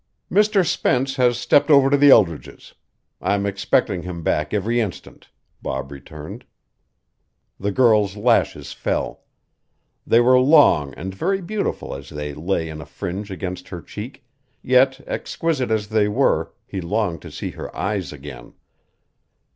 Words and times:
"Mr. 0.31 0.65
Spence 0.67 1.17
has 1.17 1.37
stepped 1.37 1.69
over 1.69 1.87
to 1.91 1.95
the 1.95 2.09
Eldredges'. 2.09 2.73
I'm 3.21 3.45
expecting 3.45 4.01
him 4.01 4.23
back 4.23 4.51
every 4.51 4.79
instant," 4.79 5.29
Bob 5.61 5.91
returned. 5.91 6.43
The 7.59 7.71
girl's 7.71 8.17
lashes 8.17 8.73
fell. 8.73 9.21
They 10.07 10.19
were 10.19 10.39
long 10.39 10.95
and 10.95 11.13
very 11.13 11.39
beautiful 11.39 11.93
as 11.93 12.09
they 12.09 12.33
lay 12.33 12.67
in 12.67 12.81
a 12.81 12.85
fringe 12.87 13.29
against 13.29 13.67
her 13.67 13.79
cheek, 13.83 14.25
yet 14.63 14.99
exquisite 15.05 15.69
as 15.69 15.89
they 15.89 16.07
were 16.07 16.51
he 16.65 16.81
longed 16.81 17.21
to 17.21 17.29
see 17.29 17.51
her 17.51 17.69
eyes 17.77 18.11
again. 18.11 18.55